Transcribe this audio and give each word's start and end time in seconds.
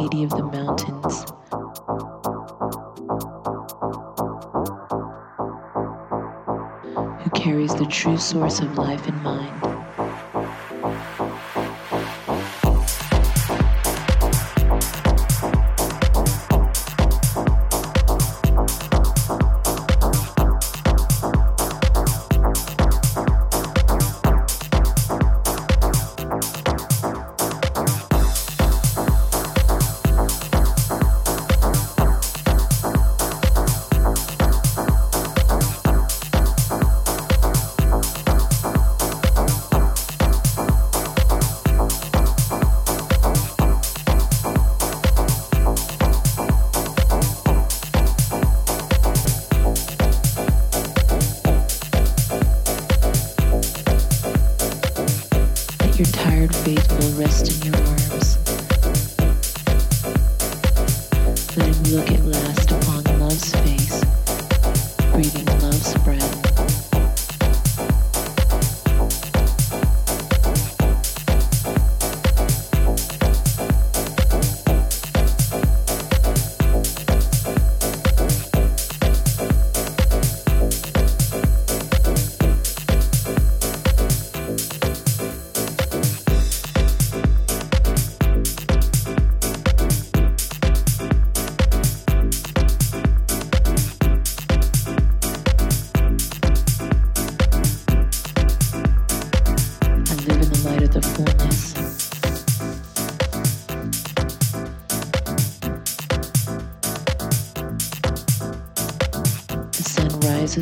Lady 0.00 0.24
of 0.24 0.30
the 0.30 0.42
Mountains. 0.42 1.26
Who 7.22 7.30
carries 7.32 7.74
the 7.74 7.84
true 7.84 8.16
source 8.16 8.60
of 8.60 8.78
life 8.78 9.06
in 9.06 9.22
mind. 9.22 9.59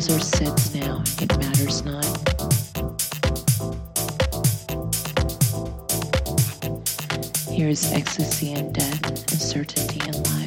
Rises 0.09 0.15
or 0.15 0.19
sets 0.19 0.75
now, 0.75 1.03
it 1.21 1.37
matters 1.37 1.83
not. 1.83 2.05
Here 7.49 7.69
is 7.69 7.91
ecstasy 7.91 8.53
and 8.53 8.73
death 8.73 9.05
and 9.05 9.41
certainty 9.41 9.99
in 10.07 10.23
life. 10.23 10.39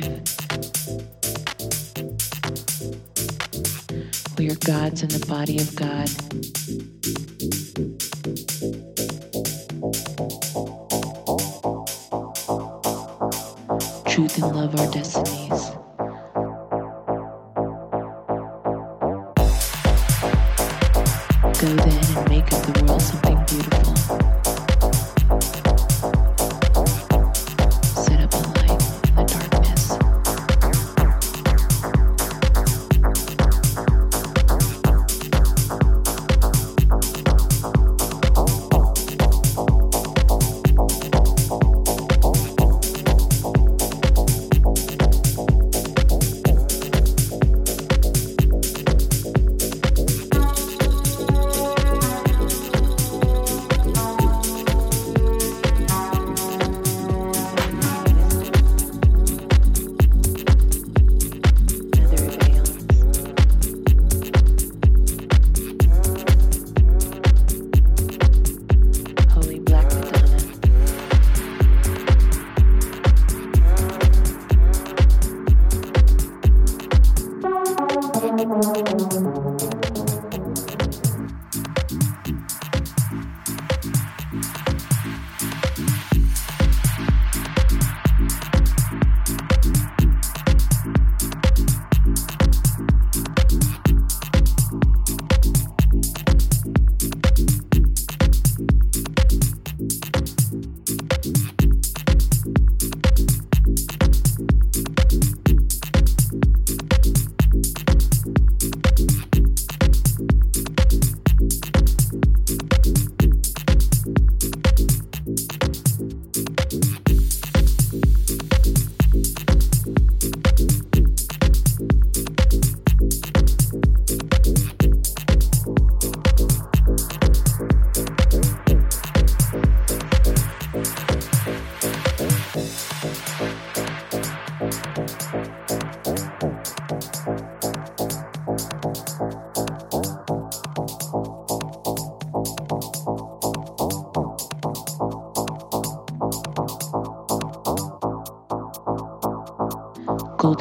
We 4.39 4.51
are 4.51 4.57
gods 4.57 5.03
in 5.03 5.09
the 5.09 5.25
body 5.29 5.59
of 5.59 5.75
God. 5.77 6.09
Truth 14.07 14.43
and 14.43 14.57
love 14.57 14.75
are 14.75 14.91
destinies. 14.91 15.42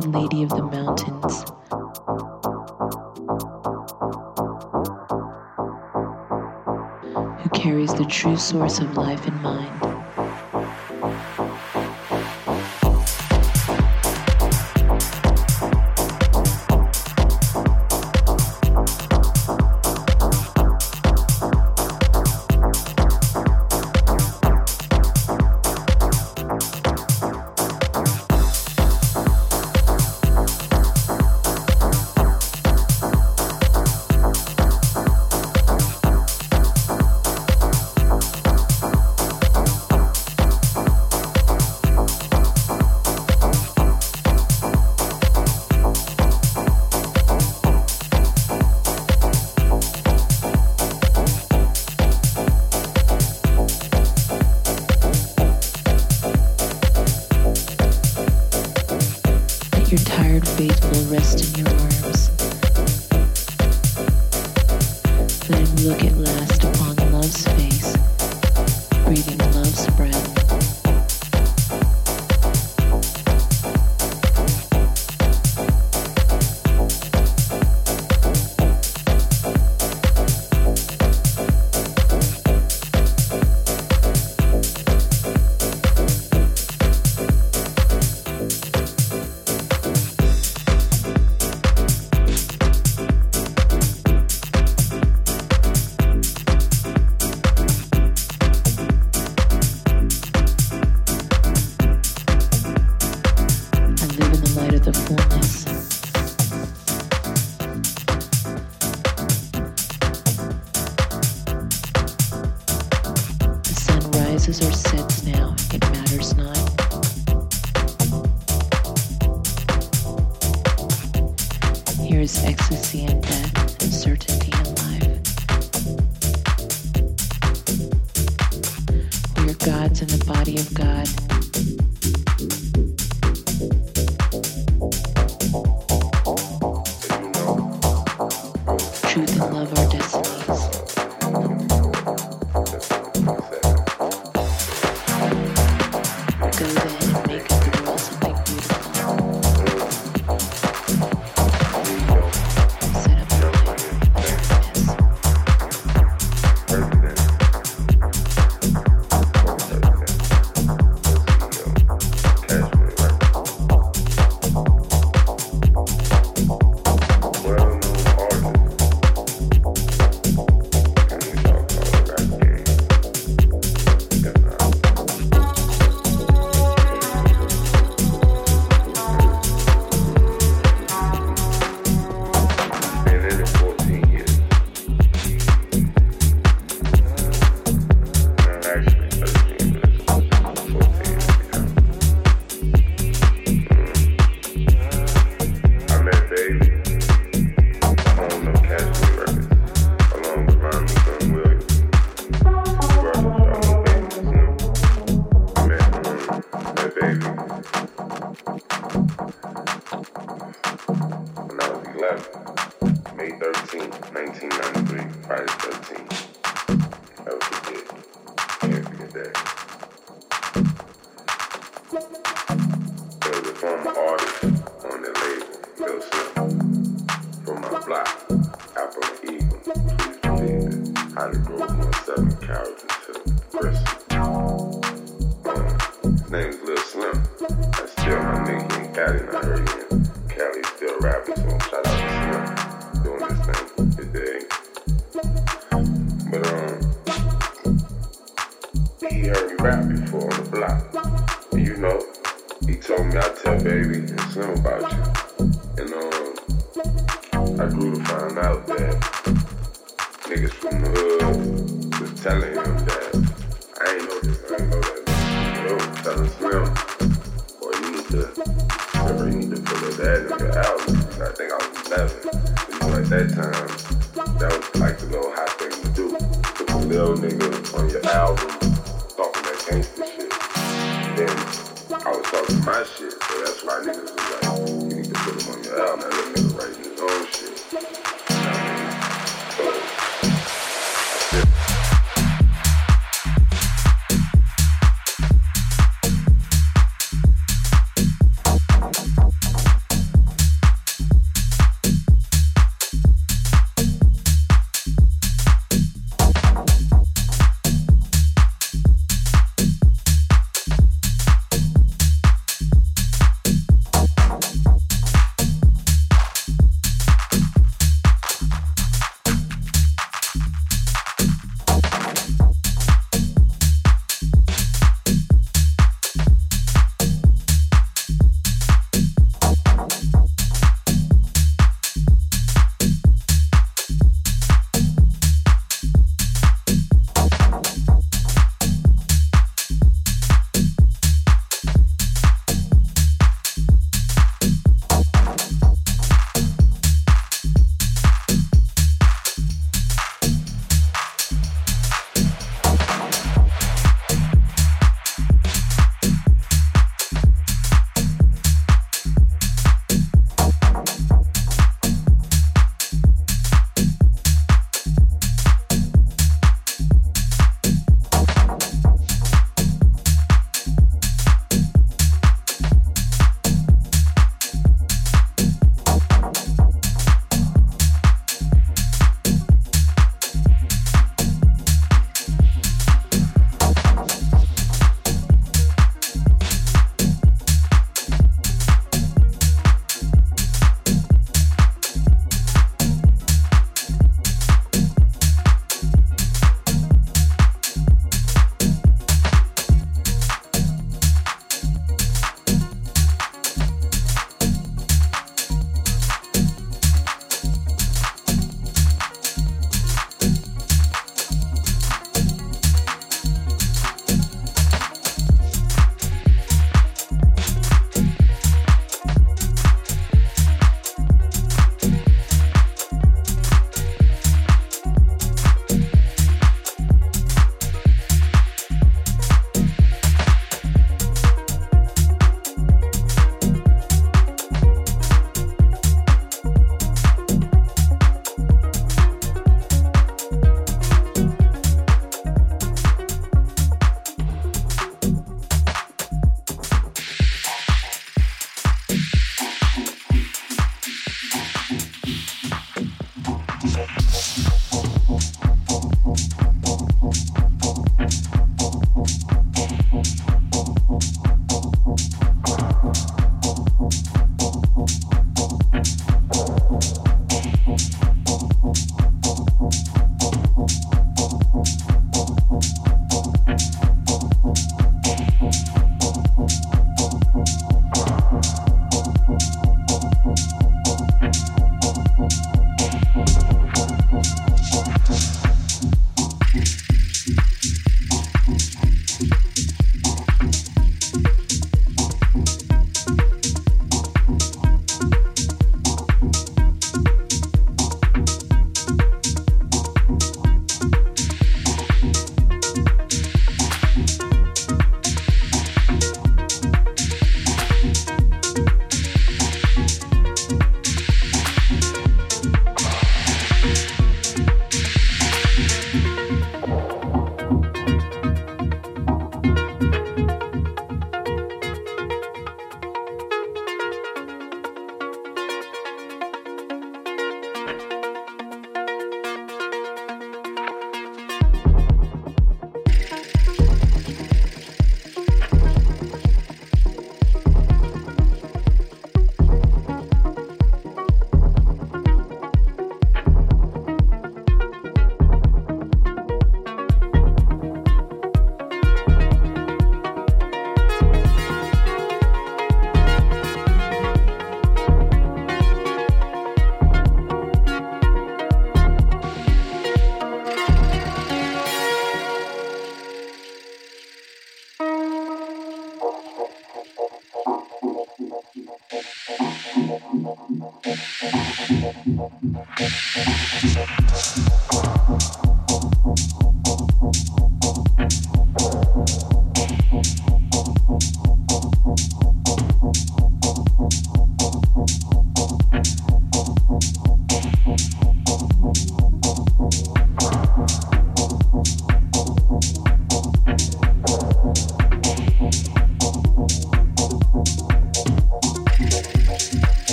Golden 0.00 0.12
lady 0.12 0.42
of 0.42 0.50
the 0.50 0.62
mountains. 0.62 1.44
Who 7.42 7.48
carries 7.50 7.94
the 7.94 8.04
true 8.04 8.36
source 8.36 8.78
of 8.78 8.94
life 8.96 9.26
in 9.26 9.34
mind. 9.40 9.85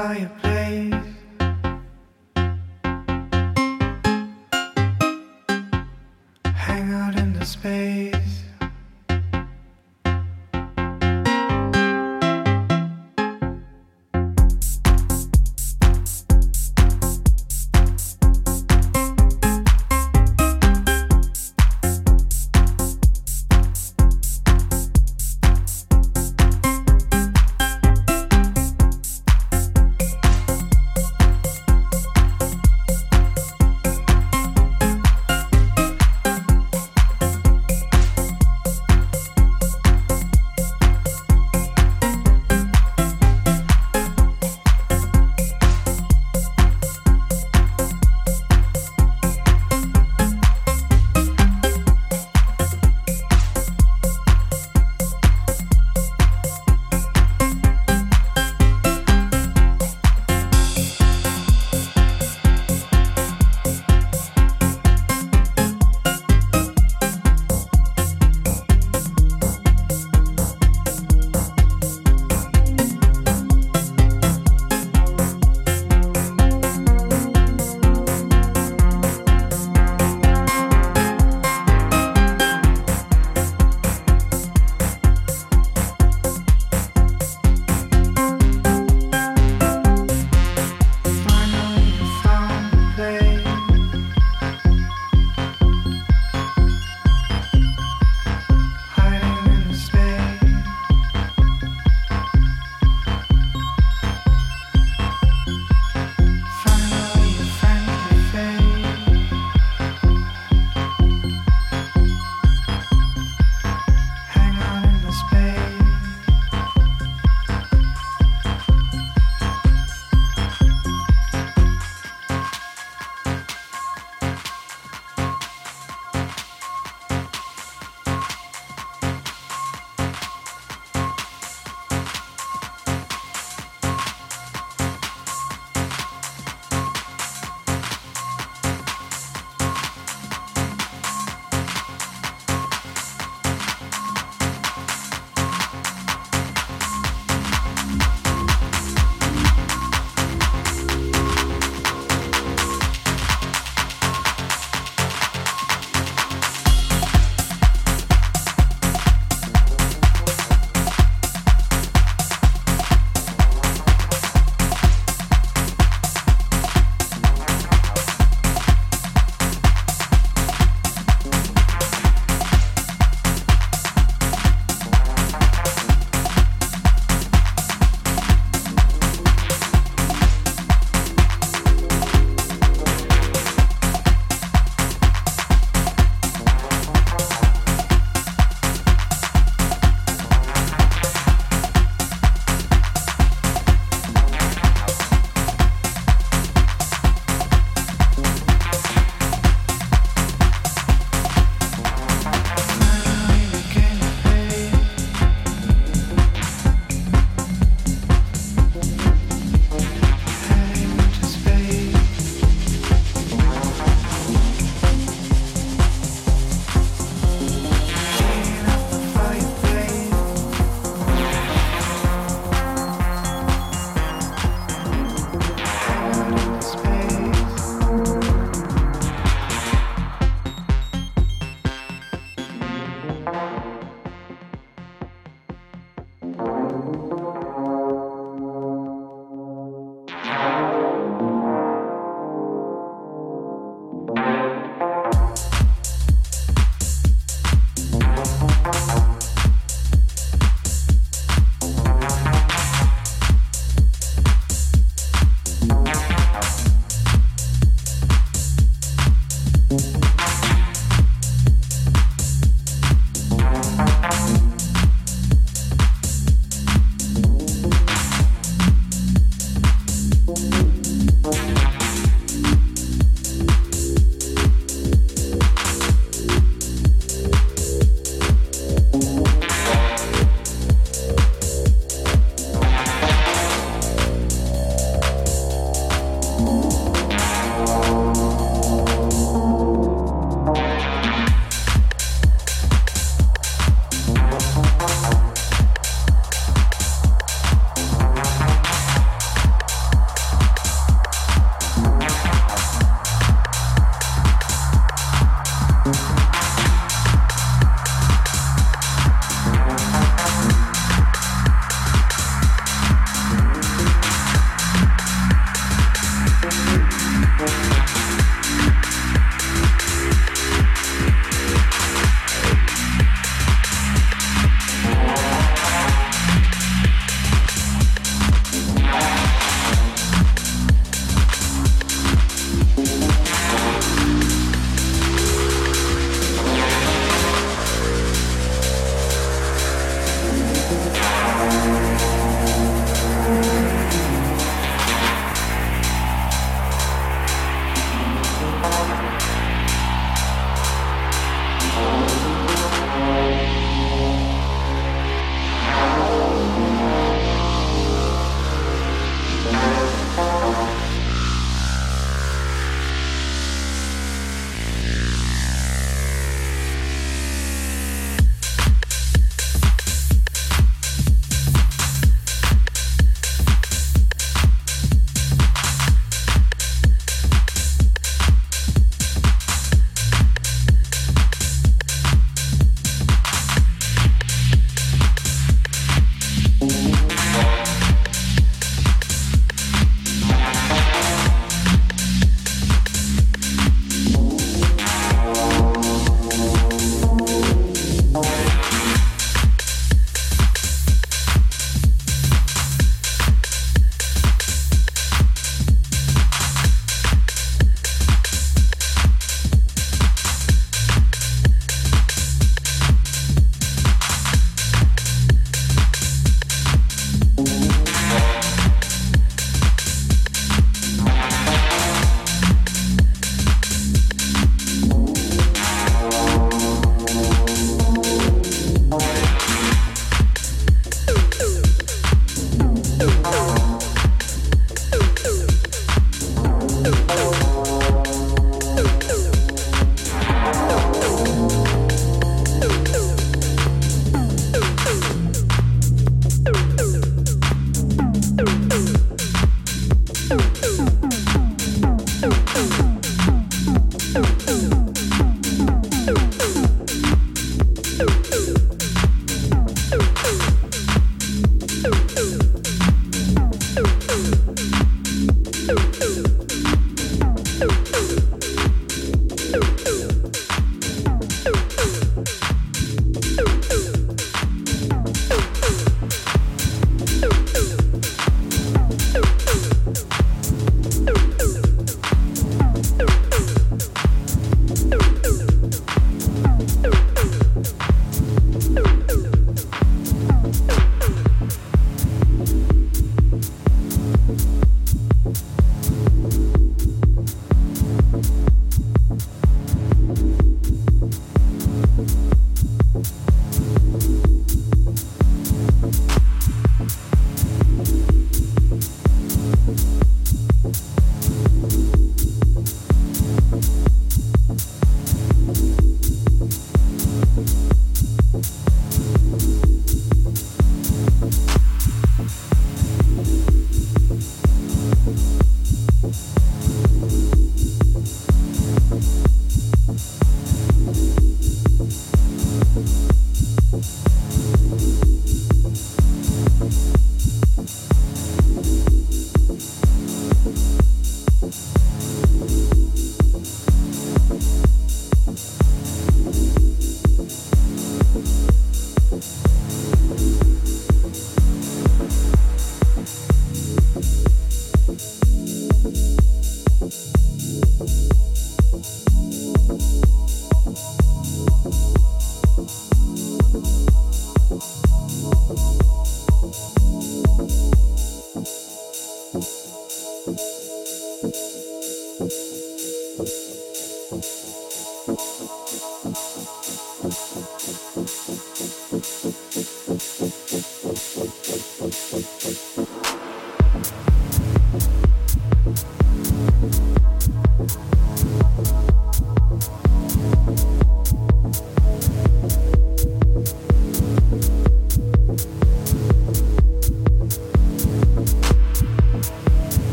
Up 0.00 0.49